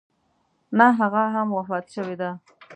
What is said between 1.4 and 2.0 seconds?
وفات